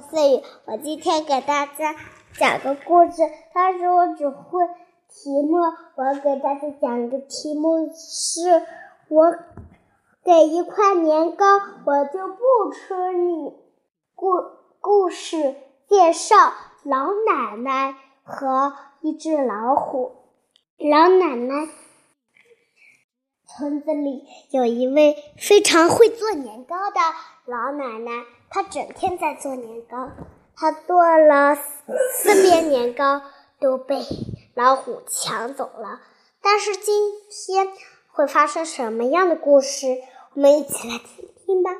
[0.00, 1.94] 思雨，我今天给大家
[2.38, 4.66] 讲个故事，但是我只会
[5.08, 5.58] 题目。
[5.96, 8.62] 我给大家讲个题目是：
[9.08, 9.36] 我
[10.24, 11.44] 给一块年糕，
[11.84, 13.52] 我就不吃你。
[14.14, 14.28] 故
[14.80, 16.36] 故事介绍：
[16.84, 18.72] 老奶奶和
[19.02, 20.12] 一只老虎。
[20.78, 21.68] 老奶奶
[23.56, 27.00] 村子里有一位非常会做年糕的
[27.44, 28.24] 老奶奶。
[28.48, 30.10] 她整天在做年糕，
[30.56, 31.56] 她做了
[32.14, 33.20] 四遍年糕
[33.60, 34.02] 都被
[34.54, 36.00] 老虎抢走了。
[36.40, 37.68] 但是今天
[38.10, 39.98] 会发生什么样的故事？
[40.34, 41.70] 我们一起来听听吧。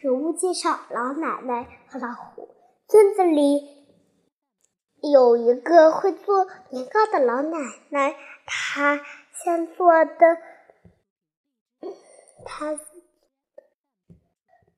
[0.00, 2.48] 人物介绍：老奶奶和老虎。
[2.88, 3.86] 村子里
[5.00, 7.58] 有一个会做年糕的老奶
[7.90, 9.00] 奶，她
[9.32, 10.36] 先做的，
[12.44, 12.78] 他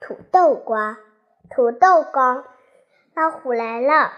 [0.01, 0.99] 土豆瓜。
[1.51, 2.43] 土豆糕，
[3.15, 4.13] 老虎来了。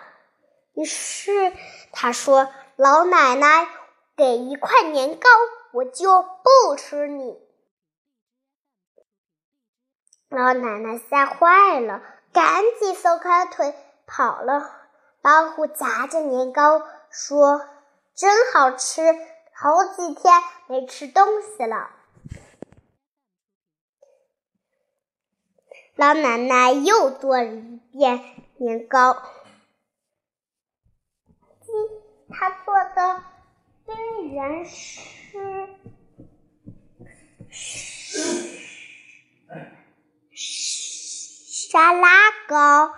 [0.74, 1.52] 于是
[1.92, 3.68] 他说：“老奶奶，
[4.16, 5.28] 给一块年糕，
[5.72, 7.36] 我就不吃你。”
[10.30, 12.00] 老奶奶吓坏了，
[12.32, 13.74] 赶紧松开腿
[14.06, 14.70] 跑了。
[15.20, 16.80] 老虎夹着年糕
[17.10, 17.68] 说
[18.14, 19.02] ：“真好吃，
[19.52, 20.32] 好几天
[20.68, 21.90] 没吃东西了。”
[25.96, 28.22] 老奶奶又做了一遍
[28.58, 29.16] 年糕，
[32.28, 33.24] 她做的
[33.86, 35.70] 虽然是
[41.70, 42.08] 沙拉
[42.46, 42.92] 糕。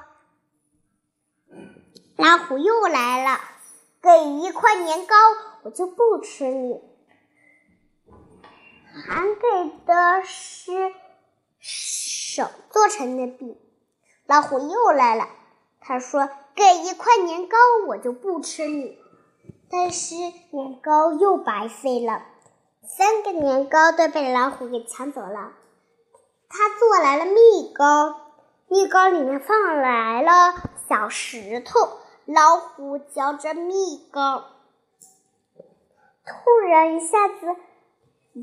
[2.17, 3.41] 老虎又来了，
[4.03, 4.11] 给
[4.43, 5.15] 一块年糕，
[5.63, 6.81] 我就不吃你。
[9.07, 9.41] 还给
[9.87, 10.73] 的是。
[12.79, 13.59] 做成的饼，
[14.27, 15.27] 老虎又来了。
[15.81, 18.97] 他说：“给一块年糕，我就不吃你。”
[19.69, 20.15] 但是
[20.53, 22.23] 年糕又白费了，
[22.87, 25.55] 三个年糕都被老虎给抢走了。
[26.49, 28.15] 他做来了蜜糕，
[28.69, 30.55] 蜜糕里面放来了
[30.89, 31.81] 小石头。
[32.27, 34.45] 老虎嚼着蜜糕，
[36.25, 37.57] 突然一下子。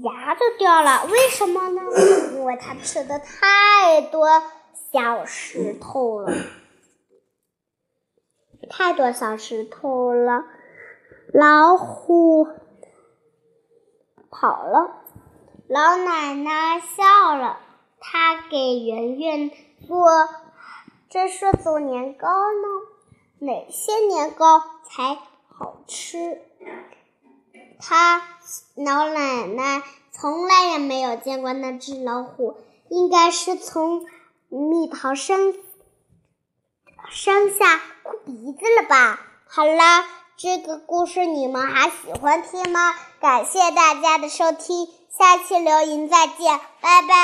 [0.03, 1.81] 牙都掉了，为什么呢？
[2.33, 4.27] 因为他吃的太多
[4.91, 6.31] 小石头了，
[8.69, 10.43] 太多小石头了。
[11.33, 12.47] 老虎
[14.29, 15.03] 跑了，
[15.67, 17.59] 老奶奶笑了。
[17.99, 19.49] 她给圆圆
[19.87, 20.07] 做，
[21.09, 22.67] 这是做年糕呢。
[23.39, 25.17] 哪些年糕才
[25.47, 26.41] 好吃？
[27.79, 28.21] 他
[28.75, 32.57] 老奶奶从来也没有见过那只老虎，
[32.89, 34.05] 应该是从
[34.49, 35.53] 蜜桃山
[37.09, 39.19] 山下哭鼻子了吧？
[39.47, 40.05] 好啦，
[40.37, 42.93] 这个故事你们还喜欢听吗？
[43.19, 44.87] 感谢大家的收听，
[45.17, 47.15] 下期留言再见，拜拜。